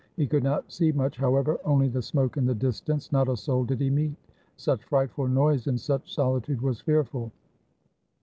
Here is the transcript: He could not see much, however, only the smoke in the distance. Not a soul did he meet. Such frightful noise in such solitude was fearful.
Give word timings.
He 0.15 0.25
could 0.25 0.41
not 0.41 0.71
see 0.71 0.91
much, 0.91 1.17
however, 1.17 1.59
only 1.63 1.87
the 1.87 2.01
smoke 2.01 2.35
in 2.35 2.47
the 2.47 2.55
distance. 2.55 3.11
Not 3.11 3.29
a 3.29 3.37
soul 3.37 3.65
did 3.65 3.79
he 3.79 3.91
meet. 3.91 4.15
Such 4.57 4.83
frightful 4.85 5.27
noise 5.27 5.67
in 5.67 5.77
such 5.77 6.15
solitude 6.15 6.59
was 6.61 6.81
fearful. 6.81 7.31